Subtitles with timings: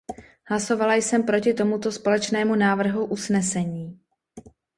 [0.49, 3.99] Hlasovala jsem proti tomuto společnému návrhu usnesení.